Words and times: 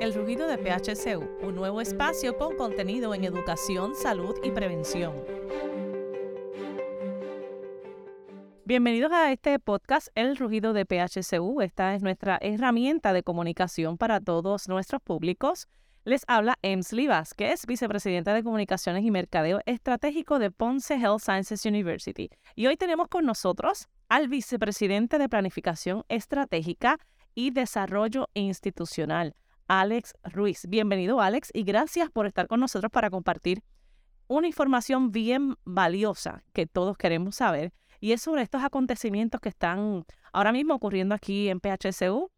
El 0.00 0.14
rugido 0.14 0.46
de 0.46 0.58
PHCU, 0.58 1.46
un 1.46 1.54
nuevo 1.54 1.80
espacio 1.80 2.36
con 2.36 2.56
contenido 2.56 3.14
en 3.14 3.24
educación, 3.24 3.94
salud 3.94 4.34
y 4.42 4.50
prevención. 4.50 5.14
Bienvenidos 8.64 9.12
a 9.12 9.32
este 9.32 9.58
podcast 9.58 10.08
El 10.14 10.36
Rugido 10.36 10.72
de 10.72 10.86
PHCU. 10.86 11.60
Esta 11.60 11.94
es 11.94 12.02
nuestra 12.02 12.38
herramienta 12.40 13.12
de 13.12 13.22
comunicación 13.22 13.98
para 13.98 14.20
todos 14.20 14.68
nuestros 14.68 15.02
públicos. 15.02 15.68
Les 16.04 16.24
habla 16.28 16.56
Emsley 16.62 17.06
Vázquez, 17.08 17.66
vicepresidenta 17.66 18.32
de 18.32 18.42
Comunicaciones 18.42 19.04
y 19.04 19.10
Mercadeo 19.10 19.60
Estratégico 19.66 20.38
de 20.38 20.50
Ponce 20.50 20.94
Health 20.94 21.20
Sciences 21.20 21.66
University. 21.66 22.30
Y 22.54 22.68
hoy 22.68 22.76
tenemos 22.76 23.08
con 23.08 23.26
nosotros 23.26 23.88
al 24.08 24.28
vicepresidente 24.28 25.18
de 25.18 25.28
Planificación 25.28 26.04
Estratégica 26.08 26.98
y 27.34 27.50
Desarrollo 27.50 28.28
Institucional, 28.34 29.34
Alex 29.68 30.14
Ruiz. 30.24 30.66
Bienvenido, 30.68 31.20
Alex, 31.20 31.50
y 31.54 31.62
gracias 31.62 32.10
por 32.10 32.26
estar 32.26 32.46
con 32.46 32.60
nosotros 32.60 32.90
para 32.90 33.10
compartir 33.10 33.62
una 34.26 34.46
información 34.46 35.12
bien 35.12 35.56
valiosa 35.64 36.44
que 36.52 36.66
todos 36.66 36.96
queremos 36.96 37.36
saber, 37.36 37.72
y 38.00 38.12
es 38.12 38.22
sobre 38.22 38.42
estos 38.42 38.62
acontecimientos 38.62 39.40
que 39.40 39.48
están 39.48 40.04
ahora 40.32 40.52
mismo 40.52 40.74
ocurriendo 40.74 41.14
aquí 41.14 41.48
en 41.48 41.60
PHCU, 41.60 42.30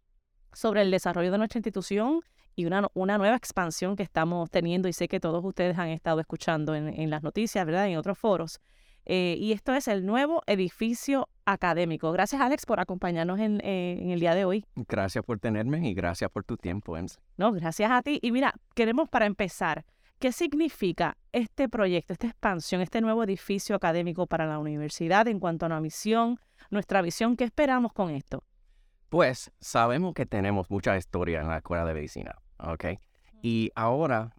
sobre 0.52 0.82
el 0.82 0.90
desarrollo 0.90 1.30
de 1.30 1.38
nuestra 1.38 1.58
institución 1.58 2.20
y 2.54 2.66
una, 2.66 2.88
una 2.94 3.18
nueva 3.18 3.36
expansión 3.36 3.96
que 3.96 4.02
estamos 4.02 4.50
teniendo 4.50 4.88
y 4.88 4.92
sé 4.92 5.08
que 5.08 5.20
todos 5.20 5.44
ustedes 5.44 5.78
han 5.78 5.88
estado 5.88 6.20
escuchando 6.20 6.74
en, 6.74 7.10
las 7.10 7.22
noticias, 7.22 7.64
¿verdad? 7.64 7.88
En 7.88 7.96
otros 7.96 8.18
foros. 8.18 8.60
Eh, 9.04 9.36
y 9.38 9.52
esto 9.52 9.74
es 9.74 9.88
el 9.88 10.06
nuevo 10.06 10.42
edificio 10.46 11.28
académico. 11.44 12.12
Gracias, 12.12 12.40
Alex, 12.40 12.66
por 12.66 12.80
acompañarnos 12.80 13.40
en, 13.40 13.60
eh, 13.64 13.98
en, 14.00 14.10
el 14.10 14.20
día 14.20 14.34
de 14.34 14.44
hoy. 14.44 14.64
Gracias 14.76 15.24
por 15.24 15.38
tenerme 15.38 15.88
y 15.88 15.94
gracias 15.94 16.30
por 16.30 16.44
tu 16.44 16.56
tiempo, 16.56 16.96
Enz. 16.96 17.18
No, 17.36 17.52
gracias 17.52 17.90
a 17.90 18.02
ti. 18.02 18.18
Y 18.22 18.30
mira, 18.32 18.54
queremos 18.74 19.08
para 19.08 19.26
empezar, 19.26 19.84
¿qué 20.18 20.30
significa 20.30 21.16
este 21.32 21.68
proyecto, 21.68 22.12
esta 22.12 22.28
expansión, 22.28 22.80
este 22.80 23.00
nuevo 23.00 23.24
edificio 23.24 23.74
académico 23.74 24.26
para 24.26 24.46
la 24.46 24.58
universidad 24.58 25.26
en 25.26 25.40
cuanto 25.40 25.66
a 25.66 25.68
una 25.68 25.80
misión, 25.80 26.38
nuestra 26.70 27.02
visión? 27.02 27.36
¿Qué 27.36 27.44
esperamos 27.44 27.92
con 27.92 28.10
esto? 28.10 28.44
Pues 29.08 29.52
sabemos 29.60 30.14
que 30.14 30.26
tenemos 30.26 30.70
mucha 30.70 30.96
historia 30.96 31.40
en 31.40 31.48
la 31.48 31.58
escuela 31.58 31.84
de 31.84 31.92
medicina, 31.92 32.34
¿ok? 32.58 32.84
Y 33.42 33.72
ahora 33.74 34.32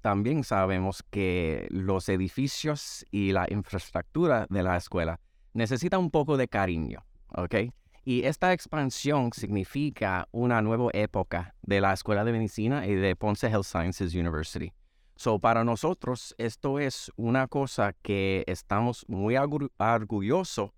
también 0.00 0.44
sabemos 0.44 1.02
que 1.10 1.66
los 1.70 2.08
edificios 2.08 3.04
y 3.10 3.32
la 3.32 3.46
infraestructura 3.50 4.46
de 4.48 4.62
la 4.62 4.76
escuela 4.76 5.18
necesitan 5.52 6.00
un 6.00 6.10
poco 6.10 6.36
de 6.36 6.46
cariño, 6.46 7.04
¿ok? 7.36 7.56
Y 8.04 8.24
esta 8.24 8.52
expansión 8.52 9.32
significa 9.32 10.28
una 10.30 10.62
nueva 10.62 10.90
época 10.92 11.54
de 11.62 11.80
la 11.80 11.92
Escuela 11.92 12.24
de 12.24 12.32
Medicina 12.32 12.86
y 12.86 12.94
de 12.94 13.16
Ponce 13.16 13.48
Health 13.48 13.64
Sciences 13.64 14.14
University. 14.14 14.72
So, 15.16 15.38
para 15.38 15.64
nosotros, 15.64 16.34
esto 16.38 16.78
es 16.78 17.10
una 17.16 17.48
cosa 17.48 17.94
que 18.02 18.44
estamos 18.46 19.04
muy 19.08 19.36
orgullosos 19.36 20.70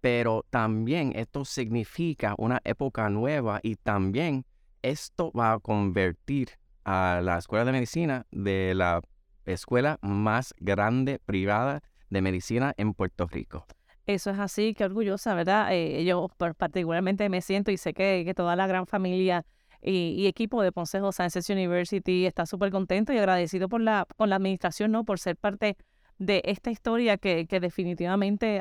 pero 0.00 0.44
también 0.50 1.12
esto 1.14 1.44
significa 1.44 2.34
una 2.38 2.60
época 2.64 3.08
nueva 3.10 3.60
y 3.62 3.76
también 3.76 4.44
esto 4.82 5.30
va 5.32 5.52
a 5.52 5.58
convertir 5.58 6.50
a 6.90 7.20
la 7.22 7.38
Escuela 7.38 7.64
de 7.64 7.70
Medicina 7.70 8.26
de 8.32 8.74
la 8.74 9.00
escuela 9.44 9.98
más 10.02 10.54
grande 10.58 11.20
privada 11.24 11.82
de 12.08 12.20
medicina 12.20 12.74
en 12.76 12.94
Puerto 12.94 13.28
Rico. 13.28 13.64
Eso 14.06 14.30
es 14.30 14.40
así, 14.40 14.74
qué 14.74 14.86
orgullosa, 14.86 15.34
¿verdad? 15.34 15.68
Eh, 15.70 16.04
yo 16.04 16.28
particularmente 16.56 17.28
me 17.28 17.42
siento 17.42 17.70
y 17.70 17.76
sé 17.76 17.94
que, 17.94 18.32
toda 18.34 18.56
la 18.56 18.66
gran 18.66 18.88
familia 18.88 19.46
y, 19.80 20.26
equipo 20.26 20.62
de 20.62 20.72
Ponce 20.72 20.98
Sciences 21.12 21.48
University 21.48 22.26
está 22.26 22.44
súper 22.44 22.72
contento 22.72 23.12
y 23.12 23.18
agradecido 23.18 23.68
por 23.68 23.80
la, 23.80 24.04
con 24.16 24.28
la 24.28 24.36
administración, 24.36 24.90
¿no? 24.90 25.04
Por 25.04 25.20
ser 25.20 25.36
parte 25.36 25.76
de 26.18 26.42
esta 26.44 26.72
historia 26.72 27.18
que, 27.18 27.46
definitivamente 27.60 28.60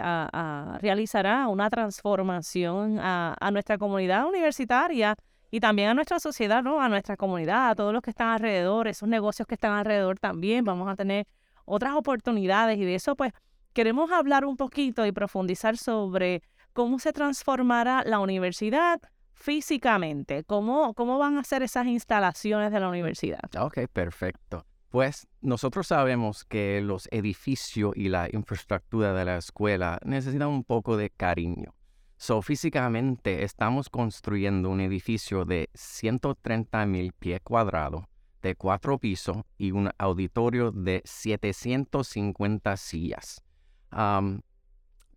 realizará 0.79 1.47
una 1.47 1.69
transformación 1.71 2.99
a, 2.99 3.49
nuestra 3.51 3.79
comunidad 3.79 4.27
universitaria 4.27 5.15
y 5.51 5.59
también 5.59 5.89
a 5.89 5.93
nuestra 5.93 6.19
sociedad, 6.19 6.63
¿no? 6.63 6.81
A 6.81 6.89
nuestra 6.89 7.17
comunidad, 7.17 7.71
a 7.71 7.75
todos 7.75 7.93
los 7.93 8.01
que 8.01 8.11
están 8.11 8.29
alrededor, 8.29 8.87
esos 8.87 9.09
negocios 9.09 9.47
que 9.47 9.55
están 9.55 9.73
alrededor 9.73 10.19
también. 10.19 10.63
Vamos 10.63 10.87
a 10.89 10.95
tener 10.95 11.27
otras 11.65 11.93
oportunidades 11.95 12.77
y 12.77 12.85
de 12.85 12.95
eso 12.95 13.15
pues 13.15 13.33
queremos 13.73 14.11
hablar 14.11 14.45
un 14.45 14.57
poquito 14.57 15.05
y 15.05 15.11
profundizar 15.11 15.77
sobre 15.77 16.41
cómo 16.73 16.99
se 16.99 17.13
transformará 17.13 18.03
la 18.05 18.19
universidad 18.19 19.01
físicamente, 19.33 20.43
cómo, 20.43 20.93
cómo 20.93 21.17
van 21.17 21.37
a 21.37 21.43
ser 21.43 21.63
esas 21.63 21.87
instalaciones 21.87 22.71
de 22.71 22.79
la 22.79 22.89
universidad. 22.89 23.39
Ok, 23.57 23.79
perfecto. 23.91 24.65
Pues 24.89 25.27
nosotros 25.41 25.87
sabemos 25.87 26.45
que 26.45 26.81
los 26.81 27.07
edificios 27.11 27.93
y 27.95 28.09
la 28.09 28.27
infraestructura 28.31 29.13
de 29.13 29.23
la 29.23 29.37
escuela 29.37 29.99
necesitan 30.03 30.49
un 30.49 30.63
poco 30.63 30.97
de 30.97 31.09
cariño. 31.11 31.75
So, 32.21 32.41
físicamente 32.41 33.45
estamos 33.45 33.87
construyendo 33.87 34.69
un 34.69 34.81
edificio 34.81 35.45
de 35.45 35.69
130 35.73 36.85
mil 36.85 37.13
pies 37.13 37.39
cuadrados, 37.41 38.03
de 38.41 38.55
cuatro 38.55 38.97
pisos 38.97 39.37
y 39.57 39.71
un 39.71 39.89
auditorio 39.97 40.73
de 40.73 41.01
750 41.05 42.75
sillas. 42.75 43.41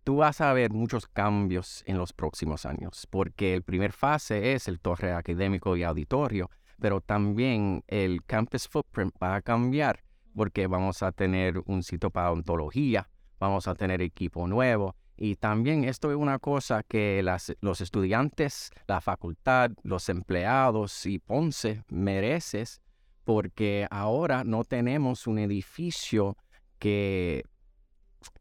tú 0.05 0.15
vas 0.15 0.39
a 0.39 0.53
ver 0.53 0.71
muchos 0.71 1.05
cambios 1.07 1.83
en 1.87 1.97
los 1.97 2.13
próximos 2.13 2.65
años, 2.65 3.05
porque 3.09 3.53
el 3.53 3.63
primer 3.63 3.91
fase 3.91 4.53
es 4.53 4.69
el 4.69 4.79
torre 4.79 5.11
académico 5.11 5.75
y 5.75 5.83
auditorio, 5.83 6.49
pero 6.79 7.01
también 7.01 7.83
el 7.87 8.23
campus 8.23 8.69
footprint 8.69 9.13
va 9.21 9.35
a 9.35 9.41
cambiar 9.41 10.05
porque 10.33 10.67
vamos 10.67 11.03
a 11.03 11.11
tener 11.11 11.61
un 11.65 11.83
sitio 11.83 12.11
para 12.11 12.31
ontología, 12.31 13.09
vamos 13.39 13.67
a 13.67 13.75
tener 13.75 14.01
equipo 14.01 14.47
nuevo 14.47 14.95
y 15.15 15.35
también 15.35 15.83
esto 15.83 16.09
es 16.11 16.17
una 16.17 16.39
cosa 16.39 16.83
que 16.83 17.23
los 17.61 17.81
estudiantes, 17.81 18.71
la 18.87 19.01
facultad, 19.01 19.71
los 19.83 20.09
empleados 20.09 21.05
y 21.05 21.19
Ponce 21.19 21.83
mereces 21.89 22.81
porque 23.23 23.87
ahora 23.89 24.43
no 24.43 24.63
tenemos 24.63 25.27
un 25.27 25.39
edificio 25.39 26.35
que, 26.79 27.43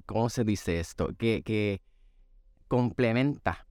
¿cómo 0.06 0.28
se 0.28 0.44
dice 0.44 0.80
esto? 0.80 1.10
Que, 1.16 1.42
que 1.42 1.82
complementa 2.68 3.66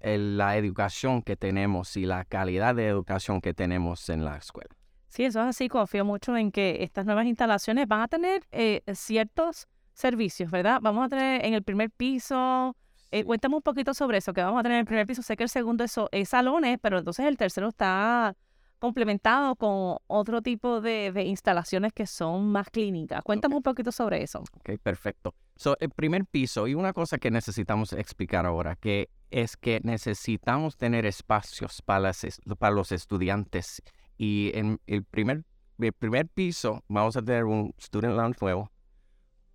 la 0.00 0.56
educación 0.56 1.22
que 1.22 1.36
tenemos 1.36 1.96
y 1.96 2.06
la 2.06 2.24
calidad 2.24 2.74
de 2.74 2.88
educación 2.88 3.40
que 3.40 3.52
tenemos 3.52 4.08
en 4.08 4.24
la 4.24 4.38
escuela. 4.38 4.74
Sí, 5.08 5.24
eso 5.24 5.40
es 5.40 5.46
así. 5.46 5.68
Confío 5.68 6.04
mucho 6.04 6.36
en 6.36 6.50
que 6.50 6.78
estas 6.82 7.04
nuevas 7.04 7.26
instalaciones 7.26 7.86
van 7.86 8.00
a 8.00 8.08
tener 8.08 8.46
eh, 8.50 8.82
ciertos 8.94 9.68
servicios, 10.00 10.50
¿verdad? 10.50 10.80
Vamos 10.82 11.06
a 11.06 11.08
tener 11.08 11.44
en 11.44 11.54
el 11.54 11.62
primer 11.62 11.90
piso, 11.90 12.76
eh, 13.10 13.24
cuéntame 13.24 13.56
un 13.56 13.62
poquito 13.62 13.92
sobre 13.92 14.18
eso, 14.18 14.32
que 14.32 14.42
vamos 14.42 14.60
a 14.60 14.62
tener 14.62 14.76
en 14.76 14.80
el 14.80 14.86
primer 14.86 15.06
piso. 15.06 15.22
Sé 15.22 15.36
que 15.36 15.42
el 15.42 15.48
segundo 15.48 15.84
es, 15.84 15.94
es 16.12 16.28
salones, 16.28 16.78
pero 16.80 16.98
entonces 16.98 17.26
el 17.26 17.36
tercero 17.36 17.68
está 17.68 18.36
complementado 18.78 19.56
con 19.56 19.98
otro 20.06 20.42
tipo 20.42 20.80
de, 20.80 21.12
instalaciones 21.26 21.92
que 21.92 22.06
son 22.06 22.50
más 22.50 22.70
clínicas. 22.70 23.22
Cuéntame 23.22 23.54
un 23.54 23.62
poquito 23.62 23.92
sobre 23.92 24.22
eso. 24.22 24.40
Ok, 24.40 24.70
perfecto. 24.82 25.34
So, 25.56 25.76
el 25.80 25.90
primer 25.90 26.24
piso, 26.24 26.66
y 26.66 26.74
una 26.74 26.92
cosa 26.92 27.18
que 27.18 27.30
necesitamos 27.30 27.92
explicar 27.92 28.46
ahora, 28.46 28.76
que 28.76 29.10
es 29.30 29.56
que 29.56 29.80
necesitamos 29.84 30.76
tener 30.76 31.04
espacios 31.04 31.82
para, 31.82 32.12
para 32.58 32.74
los 32.74 32.90
estudiantes. 32.90 33.82
Y 34.16 34.50
en 34.54 34.80
el 34.86 35.04
primer, 35.04 35.44
el 35.78 35.92
primer 35.92 36.28
piso 36.28 36.82
vamos 36.88 37.16
a 37.16 37.22
tener 37.22 37.44
un 37.44 37.74
Student 37.78 38.16
Lounge 38.16 38.38
nuevo, 38.40 38.70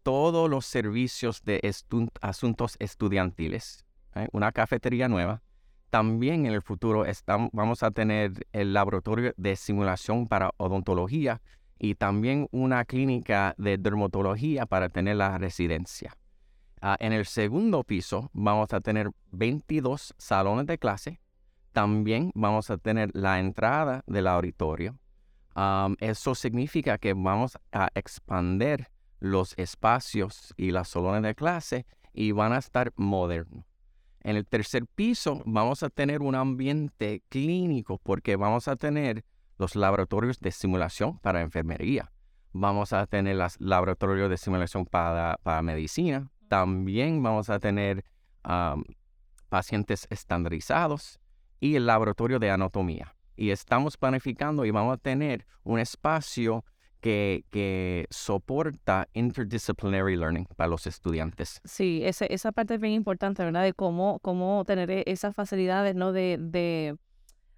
todos 0.06 0.48
los 0.48 0.68
servicios 0.68 1.44
de 1.44 1.60
asuntos 2.22 2.76
estudiantiles, 2.78 3.88
¿eh? 4.14 4.28
una 4.34 4.52
cafetería 4.52 5.10
nueva. 5.10 5.42
También 5.90 6.46
en 6.46 6.54
el 6.54 6.62
futuro 6.62 7.06
estamos, 7.06 7.50
vamos 7.54 7.82
a 7.82 7.90
tener 7.90 8.46
el 8.54 8.72
laboratorio 8.72 9.34
de 9.36 9.56
simulación 9.56 10.28
para 10.28 10.52
odontología 10.58 11.42
y 11.80 11.96
también 11.96 12.48
una 12.52 12.86
clínica 12.86 13.56
de 13.58 13.80
dermatología 13.80 14.68
para 14.68 14.90
tener 14.90 15.16
la 15.16 15.40
residencia. 15.40 16.16
Ah, 16.82 16.98
en 17.00 17.12
el 17.12 17.26
segundo 17.26 17.84
piso 17.84 18.30
vamos 18.32 18.74
a 18.74 18.82
tener 18.82 19.10
22 19.32 20.14
salones 20.20 20.68
de 20.68 20.78
clase. 20.78 21.20
También 21.72 22.30
vamos 22.36 22.70
a 22.70 22.78
tener 22.78 23.10
la 23.16 23.40
entrada 23.40 24.04
del 24.06 24.28
auditorio. 24.28 25.00
eso 26.00 26.36
significa 26.36 27.00
que 27.00 27.16
vamos 27.16 27.58
a 27.72 27.90
expandir 27.96 28.88
los 29.20 29.54
espacios 29.58 30.54
y 30.58 30.72
las 30.72 30.90
salones 30.90 31.24
de 31.24 31.36
clase 31.36 31.86
y 32.14 32.32
van 32.32 32.54
a 32.54 32.58
estar 32.58 32.94
modernos. 32.96 33.66
En 34.22 34.36
el 34.36 34.48
tercer 34.48 34.86
piso 34.88 35.44
vamos 35.46 35.84
a 35.84 35.90
tener 35.90 36.22
un 36.22 36.36
ambiente 36.36 37.22
clínico 37.30 38.00
porque 38.00 38.36
vamos 38.36 38.68
a 38.68 38.76
tener 38.76 39.24
los 39.58 39.76
laboratorios 39.76 40.40
de 40.40 40.52
simulación 40.52 41.20
para 41.20 41.42
enfermería. 41.42 42.12
Vamos 42.52 42.94
a 42.94 43.06
tener 43.06 43.36
los 43.36 43.60
laboratorios 43.60 44.30
de 44.30 44.38
simulación 44.38 44.86
para, 44.86 45.38
para 45.44 45.62
medicina. 45.62 46.32
También 46.48 47.22
vamos 47.22 47.50
a 47.50 47.60
tener 47.60 48.04
pacientes 49.50 50.08
estandarizados 50.10 51.20
y 51.60 51.76
el 51.76 51.86
laboratorio 51.86 52.40
de 52.40 52.52
anatomía. 52.52 53.16
Y 53.36 53.50
estamos 53.50 53.98
planificando 53.98 54.66
y 54.66 54.72
vamos 54.72 54.94
a 54.94 54.98
tener 54.98 55.46
un 55.64 55.80
espacio 55.80 56.64
que, 57.02 57.46
que, 57.52 58.08
soporta 58.10 59.08
interdisciplinary 59.14 60.16
learning 60.16 60.46
para 60.56 60.70
los 60.70 60.88
estudiantes. 60.88 61.62
Sí, 61.64 62.02
ese, 62.04 62.34
esa 62.34 62.52
parte 62.52 62.76
es 62.76 62.80
bien 62.80 62.94
importante, 62.94 63.44
¿verdad? 63.44 63.64
De 63.64 63.74
cómo, 63.74 64.20
cómo 64.20 64.64
tener 64.66 64.90
e, 64.92 65.04
esas 65.08 65.36
facilidades, 65.36 65.96
¿no? 65.96 66.12
De, 66.12 66.38
de 66.40 66.98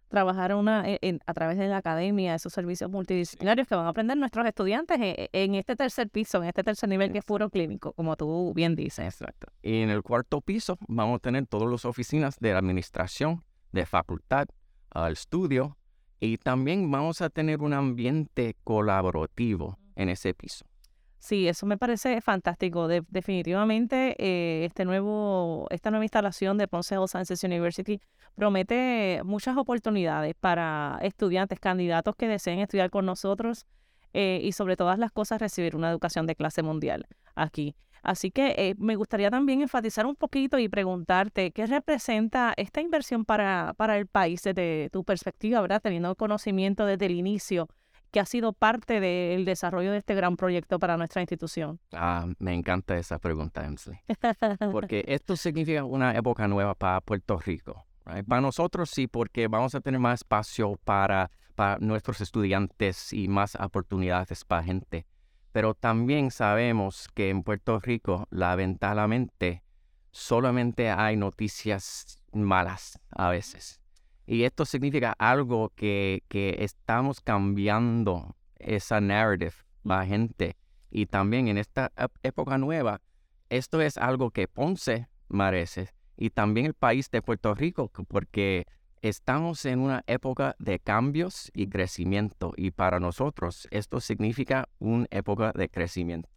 trabajar 0.07 0.55
una, 0.55 0.83
e, 0.85 1.19
a 1.25 1.33
través 1.33 1.57
de 1.57 1.67
la 1.67 1.77
academia, 1.77 2.35
esos 2.35 2.53
servicios 2.53 2.89
multidisciplinarios 2.89 3.67
que 3.67 3.75
van 3.75 3.85
a 3.85 3.89
aprender 3.89 4.17
nuestros 4.17 4.45
estudiantes 4.45 4.97
e, 4.99 5.29
en, 5.33 5.55
este 5.55 5.75
tercer 5.75 6.09
piso, 6.09 6.41
en 6.41 6.49
este 6.49 6.63
tercer 6.63 6.89
nivel 6.89 7.11
que 7.11 7.19
es 7.19 7.25
puro 7.25 7.49
clínico, 7.49 7.93
como 7.93 8.15
tú 8.15 8.53
bien 8.55 8.75
dices. 8.75 9.05
Exacto. 9.05 9.47
Y 9.61 9.81
en 9.81 9.89
el 9.89 10.03
cuarto 10.03 10.41
piso 10.41 10.77
vamos 10.87 11.17
a 11.17 11.19
tener 11.19 11.45
todas 11.47 11.69
las 11.69 11.85
oficinas 11.85 12.39
de 12.39 12.53
administración, 12.53 13.43
de 13.71 13.85
facultad, 13.85 14.47
al 14.89 15.13
estudio, 15.13 15.76
y 16.19 16.37
también 16.37 16.89
vamos 16.89 17.21
a 17.21 17.29
tener 17.29 17.61
un 17.61 17.73
ambiente 17.73 18.55
colaborativo 18.63 19.77
en 19.95 20.09
ese 20.09 20.33
piso. 20.33 20.65
Sí, 21.19 21.47
eso 21.47 21.65
me 21.65 21.77
parece 21.77 22.21
fantástico. 22.21 22.87
definitivamente, 22.87 24.15
eh, 24.19 24.65
este 24.65 24.85
nuevo, 24.85 25.67
esta 25.71 25.89
nueva 25.89 26.05
instalación 26.05 26.57
de 26.57 26.67
Ponce 26.67 26.95
Health 26.95 27.09
Sciences 27.09 27.43
University 27.43 27.99
promete 28.35 29.21
muchas 29.23 29.57
oportunidades 29.57 30.35
para 30.39 30.99
estudiantes, 31.01 31.59
candidatos 31.59 32.15
que 32.15 32.27
deseen 32.27 32.59
estudiar 32.59 32.91
con 32.91 33.05
nosotros 33.05 33.65
eh, 34.13 34.39
y 34.43 34.51
sobre 34.51 34.77
todas 34.77 34.99
las 34.99 35.11
cosas 35.11 35.41
recibir 35.41 35.75
una 35.75 35.89
educación 35.89 36.27
de 36.27 36.35
clase 36.35 36.61
mundial 36.61 37.07
aquí. 37.35 37.75
Así 38.07 38.31
que 38.31 38.55
eh, 38.57 38.75
me 38.77 38.95
gustaría 38.95 39.29
también 39.29 39.61
enfatizar 39.61 40.05
un 40.05 40.15
poquito 40.15 40.57
y 40.57 40.69
preguntarte 40.69 41.51
qué 41.51 41.65
representa 41.65 42.53
esta 42.55 42.79
inversión 42.79 43.25
para, 43.25 43.73
para 43.75 43.97
el 43.97 44.07
país 44.07 44.41
desde 44.43 44.89
tu 44.93 45.03
perspectiva, 45.03 45.59
¿verdad? 45.59 45.81
Teniendo 45.81 46.15
conocimiento 46.15 46.85
desde 46.85 47.07
el 47.07 47.15
inicio 47.15 47.67
que 48.09 48.21
ha 48.21 48.25
sido 48.25 48.53
parte 48.53 49.01
del 49.01 49.43
desarrollo 49.43 49.91
de 49.91 49.97
este 49.97 50.15
gran 50.15 50.37
proyecto 50.37 50.79
para 50.79 50.95
nuestra 50.95 51.21
institución? 51.21 51.81
Ah, 51.91 52.25
me 52.39 52.53
encanta 52.53 52.97
esa 52.97 53.19
pregunta, 53.19 53.65
Emsley. 53.65 53.99
Porque 54.71 55.03
esto 55.05 55.35
significa 55.35 55.83
una 55.83 56.15
época 56.15 56.47
nueva 56.47 56.75
para 56.75 57.01
Puerto 57.01 57.37
Rico. 57.37 57.85
Para 58.05 58.39
nosotros 58.39 58.89
sí, 58.89 59.07
porque 59.07 59.49
vamos 59.49 59.75
a 59.75 59.81
tener 59.81 59.99
más 59.99 60.21
espacio 60.21 60.79
para, 60.85 61.29
para 61.55 61.77
nuestros 61.79 62.21
estudiantes 62.21 63.11
y 63.11 63.27
más 63.27 63.55
oportunidades 63.55 64.45
para 64.45 64.63
gente. 64.63 65.05
Pero 65.57 65.73
también 65.73 66.29
sabemos 66.29 67.07
que 67.15 67.31
en 67.31 67.41
Puerto 67.41 67.79
Rico, 67.79 68.27
lamentablemente, 68.29 69.63
solamente 70.11 70.91
hay 70.91 71.17
noticias 71.17 72.21
malas 72.31 72.99
a 73.09 73.29
veces. 73.29 73.81
Y 74.27 74.43
esto 74.43 74.65
significa 74.65 75.15
algo 75.17 75.73
que, 75.75 76.21
que 76.27 76.57
estamos 76.59 77.21
cambiando 77.21 78.35
esa 78.59 79.01
narrative, 79.01 79.55
la 79.83 80.05
gente. 80.05 80.57
Y 80.91 81.07
también 81.07 81.47
en 81.47 81.57
esta 81.57 81.91
época 82.21 82.59
nueva, 82.59 83.01
esto 83.49 83.81
es 83.81 83.97
algo 83.97 84.29
que 84.29 84.47
Ponce 84.47 85.09
merece 85.27 85.89
y 86.15 86.29
también 86.29 86.67
el 86.67 86.75
país 86.75 87.09
de 87.09 87.23
Puerto 87.23 87.55
Rico, 87.55 87.91
porque 88.07 88.67
estamos 89.01 89.65
en 89.65 89.79
una 89.79 90.03
época 90.07 90.55
de 90.59 90.79
cambios 90.79 91.51
y 91.53 91.67
crecimiento 91.67 92.53
y 92.55 92.71
para 92.71 92.99
nosotros 92.99 93.67
esto 93.71 93.99
significa 93.99 94.69
una 94.79 95.07
época 95.11 95.51
de 95.53 95.69
crecimiento. 95.69 96.29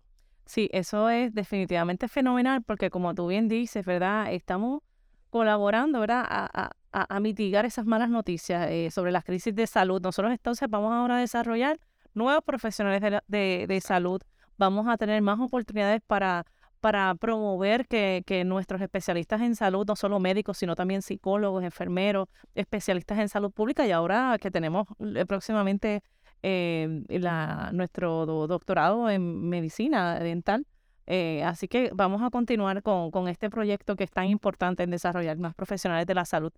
Sí, 0.47 0.69
eso 0.73 1.09
es 1.09 1.33
definitivamente 1.33 2.09
fenomenal 2.09 2.63
porque 2.63 2.91
como 2.91 3.15
tú 3.15 3.29
bien 3.29 3.49
dices, 3.49 3.85
¿verdad? 3.85 4.33
Estamos 4.33 4.83
colaborando, 5.31 6.01
¿verdad? 6.01 6.25
A, 6.29 6.73
a, 6.93 7.21
mitigar 7.21 7.65
esas 7.65 7.87
malas 7.87 8.11
noticias 8.11 8.69
eh, 8.69 8.91
sobre 8.91 9.13
las 9.13 9.25
crisis 9.25 9.55
de 9.55 9.67
salud. 9.67 10.03
Nosotros 10.03 10.33
entonces 10.33 10.69
vamos 10.69 10.93
ahora 10.93 11.17
a 11.17 11.21
desarrollar 11.21 11.79
nuevos 12.15 12.43
profesionales 12.45 13.21
de, 13.29 13.67
de, 13.69 13.81
salud. 13.81 14.21
Vamos 14.59 14.89
a 14.89 14.97
tener 14.97 15.23
más 15.23 15.39
oportunidades 15.39 16.03
para, 16.07 16.45
para 16.81 17.15
promover 17.15 17.87
que, 17.87 18.43
nuestros 18.47 18.81
especialistas 18.81 19.41
en 19.43 19.55
salud, 19.55 19.87
no 19.87 19.97
solo 19.97 20.19
médicos, 20.21 20.59
sino 20.59 20.75
también 20.75 21.03
psicólogos, 21.03 21.63
enfermeros, 21.65 22.29
especialistas 22.55 23.19
en 23.19 23.29
salud 23.29 23.53
pública 23.53 23.87
y 23.87 23.93
ahora 23.93 24.39
que 24.41 24.51
tenemos 24.51 24.87
eh, 25.15 25.27
próximamente 25.27 26.03
la, 26.43 27.71
nuestro 27.73 28.27
doctorado 28.47 29.11
en 29.11 29.49
medicina 29.49 30.19
dental, 30.19 30.67
eh, 31.13 31.43
así 31.43 31.67
que 31.67 31.91
vamos 31.93 32.23
a 32.23 32.31
continuar 32.31 32.85
con, 32.85 33.11
con, 33.11 33.27
este 33.27 33.51
proyecto 33.51 33.97
que 33.97 34.05
es 34.05 34.13
tan 34.13 34.27
importante 34.27 34.85
en 34.85 34.91
desarrollar 34.91 35.37
más 35.39 35.57
profesionales 35.57 36.07
de 36.07 36.15
la 36.15 36.25
salud. 36.25 36.53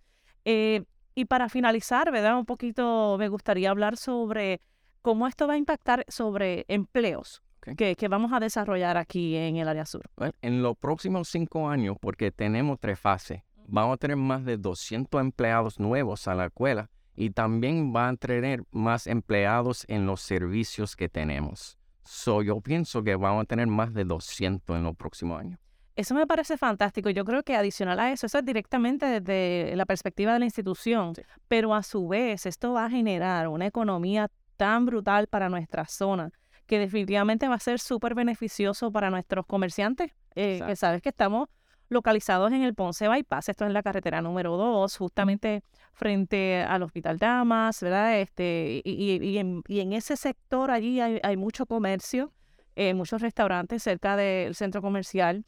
Eh, 0.44 0.84
y 1.14 1.24
para 1.24 1.48
finalizar, 1.48 2.10
¿verdad? 2.12 2.38
Un 2.38 2.44
poquito 2.44 3.16
me 3.18 3.28
gustaría 3.28 3.70
hablar 3.70 3.96
sobre 3.96 4.60
cómo 5.00 5.26
esto 5.26 5.46
va 5.46 5.54
a 5.54 5.56
impactar 5.56 6.04
sobre 6.06 6.66
empleos 6.68 7.42
que, 7.76 7.96
que, 7.96 8.08
vamos 8.08 8.32
a 8.32 8.40
desarrollar 8.40 8.96
aquí 8.96 9.36
en 9.36 9.56
el 9.56 9.68
área 9.68 9.86
sur. 9.86 10.02
en 10.42 10.62
los 10.62 10.76
próximos 10.76 11.28
cinco 11.28 11.68
años, 11.68 11.96
porque 12.00 12.30
tenemos 12.30 12.78
tres 12.80 12.98
fases, 12.98 13.42
vamos 13.68 13.94
a 13.94 13.96
tener 13.96 14.16
más 14.16 14.44
de 14.44 14.56
200 14.56 15.20
empleados 15.20 15.78
nuevos 15.78 16.28
a 16.28 16.34
la 16.34 16.46
escuela 16.46 16.90
y 17.14 17.30
también 17.30 17.92
van 17.92 18.14
a 18.14 18.16
tener 18.16 18.64
más 18.70 19.06
empleados 19.06 19.84
en 19.88 20.06
los 20.06 20.20
servicios 20.20 20.96
que 20.96 21.08
tenemos. 21.08 21.78
So, 22.04 22.42
yo 22.42 22.60
pienso 22.60 23.02
que 23.02 23.14
vamos 23.14 23.42
a 23.42 23.46
tener 23.46 23.66
más 23.66 23.94
de 23.94 24.04
200 24.04 24.76
en 24.76 24.84
los 24.84 24.96
próximos 24.96 25.40
años. 25.40 25.58
Eso 25.94 26.14
me 26.14 26.26
parece 26.26 26.56
fantástico. 26.56 27.10
Yo 27.10 27.24
creo 27.24 27.42
que 27.42 27.54
adicional 27.54 28.00
a 28.00 28.12
eso, 28.12 28.26
eso 28.26 28.38
es 28.38 28.44
directamente 28.44 29.20
desde 29.20 29.76
la 29.76 29.84
perspectiva 29.84 30.32
de 30.32 30.38
la 30.38 30.46
institución, 30.46 31.12
pero 31.48 31.74
a 31.74 31.82
su 31.82 32.08
vez 32.08 32.46
esto 32.46 32.72
va 32.72 32.86
a 32.86 32.90
generar 32.90 33.48
una 33.48 33.66
economía 33.66 34.28
tan 34.56 34.86
brutal 34.86 35.26
para 35.26 35.48
nuestra 35.50 35.84
zona 35.86 36.32
que 36.66 36.78
definitivamente 36.78 37.48
va 37.48 37.56
a 37.56 37.60
ser 37.60 37.78
súper 37.78 38.14
beneficioso 38.14 38.90
para 38.92 39.10
nuestros 39.10 39.46
comerciantes, 39.46 40.12
eh, 40.34 40.60
que 40.66 40.76
sabes 40.76 41.02
que 41.02 41.10
estamos 41.10 41.48
localizados 41.88 42.52
en 42.52 42.62
el 42.62 42.74
Ponce 42.74 43.08
Bypass, 43.08 43.50
esto 43.50 43.66
es 43.66 43.72
la 43.72 43.82
carretera 43.82 44.22
número 44.22 44.56
2, 44.56 44.96
justamente 44.96 45.62
frente 45.92 46.62
al 46.62 46.82
Hospital 46.82 47.18
Damas, 47.18 47.82
¿verdad? 47.82 48.18
Este, 48.18 48.80
y, 48.84 49.38
en, 49.38 49.92
ese 49.92 50.16
sector 50.16 50.70
allí 50.70 51.00
hay, 51.00 51.36
mucho 51.36 51.66
comercio, 51.66 52.32
eh, 52.76 52.94
muchos 52.94 53.20
restaurantes 53.20 53.82
cerca 53.82 54.16
del 54.16 54.54
centro 54.54 54.80
comercial 54.80 55.44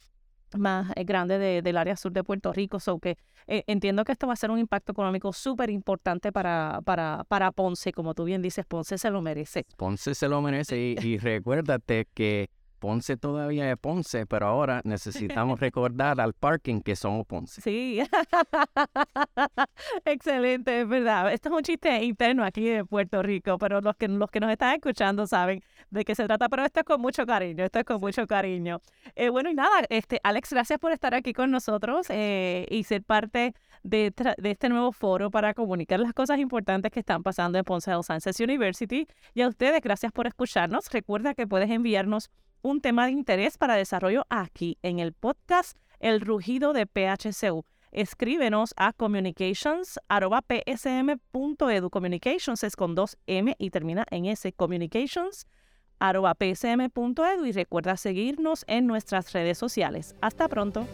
más 0.58 0.92
eh, 0.96 1.04
grande 1.04 1.62
del 1.62 1.76
área 1.76 1.96
sur 1.96 2.12
de 2.12 2.24
Puerto 2.24 2.52
Rico, 2.52 2.80
so 2.80 2.98
que 2.98 3.16
eh, 3.46 3.64
entiendo 3.66 4.04
que 4.04 4.12
esto 4.12 4.26
va 4.26 4.32
a 4.32 4.36
ser 4.36 4.50
un 4.50 4.58
impacto 4.58 4.92
económico 4.92 5.32
súper 5.32 5.70
importante 5.70 6.32
para, 6.32 6.80
para, 6.84 7.24
para 7.28 7.52
Ponce, 7.52 7.92
como 7.92 8.14
tú 8.14 8.24
bien 8.24 8.42
dices, 8.42 8.64
Ponce 8.66 8.98
se 8.98 9.10
lo 9.10 9.20
merece. 9.22 9.66
Ponce 9.76 10.14
se 10.14 10.28
lo 10.28 10.40
merece. 10.40 10.76
Y 10.78 11.18
recuérdate 11.18 12.08
que 12.14 12.48
Ponce 12.84 13.16
todavía 13.16 13.70
es 13.70 13.78
Ponce, 13.78 14.26
pero 14.26 14.46
ahora 14.46 14.82
necesitamos 14.84 15.58
recordar 15.60 16.20
al 16.20 16.34
parking 16.34 16.82
que 16.82 16.96
somos 16.96 17.26
Ponce. 17.26 17.62
Sí, 17.62 17.98
excelente, 20.04 20.82
es 20.82 20.86
verdad. 20.86 21.32
Esto 21.32 21.48
es 21.48 21.54
un 21.54 21.62
chiste 21.62 22.04
interno 22.04 22.44
aquí 22.44 22.68
de 22.68 22.84
Puerto 22.84 23.22
Rico, 23.22 23.56
pero 23.56 23.80
los 23.80 23.96
que, 23.96 24.06
los 24.06 24.30
que 24.30 24.38
nos 24.38 24.50
están 24.50 24.74
escuchando 24.74 25.26
saben 25.26 25.62
de 25.88 26.04
qué 26.04 26.14
se 26.14 26.26
trata, 26.26 26.50
pero 26.50 26.62
esto 26.62 26.80
es 26.80 26.84
con 26.84 27.00
mucho 27.00 27.24
cariño, 27.24 27.64
esto 27.64 27.78
es 27.78 27.86
con 27.86 28.02
mucho 28.02 28.26
cariño. 28.26 28.82
Eh, 29.14 29.30
bueno, 29.30 29.48
y 29.48 29.54
nada, 29.54 29.84
este, 29.88 30.20
Alex, 30.22 30.52
gracias 30.52 30.78
por 30.78 30.92
estar 30.92 31.14
aquí 31.14 31.32
con 31.32 31.50
nosotros 31.50 32.08
eh, 32.10 32.66
y 32.68 32.84
ser 32.84 33.02
parte 33.02 33.54
de, 33.82 34.12
de, 34.36 34.50
este 34.50 34.68
nuevo 34.68 34.92
foro 34.92 35.30
para 35.30 35.54
comunicar 35.54 36.00
las 36.00 36.12
cosas 36.12 36.38
importantes 36.38 36.92
que 36.92 37.00
están 37.00 37.22
pasando 37.22 37.56
en 37.56 37.64
Ponce 37.64 37.90
Health 37.90 38.04
Sciences 38.04 38.38
University. 38.40 39.06
Y 39.32 39.40
a 39.40 39.48
ustedes, 39.48 39.80
gracias 39.80 40.12
por 40.12 40.26
escucharnos. 40.26 40.90
Recuerda 40.90 41.32
que 41.32 41.46
puedes 41.46 41.70
enviarnos 41.70 42.28
un 42.64 42.80
tema 42.80 43.06
de 43.06 43.12
interés 43.12 43.56
para 43.58 43.76
desarrollo 43.76 44.26
aquí 44.30 44.78
en 44.82 44.98
el 44.98 45.12
podcast 45.12 45.78
El 46.00 46.20
Rugido 46.22 46.72
de 46.72 46.86
PHCU. 46.86 47.64
Escríbenos 47.92 48.72
a 48.76 48.92
communications.psm.edu. 48.94 51.90
Communications 51.90 52.64
es 52.64 52.74
con 52.74 52.94
dos 52.94 53.18
M 53.26 53.54
y 53.58 53.68
termina 53.70 54.06
en 54.10 54.24
S. 54.24 54.50
Communications.psm.edu 54.54 57.44
y 57.44 57.52
recuerda 57.52 57.98
seguirnos 57.98 58.64
en 58.66 58.86
nuestras 58.86 59.32
redes 59.32 59.58
sociales. 59.58 60.14
Hasta 60.22 60.48
pronto. 60.48 60.86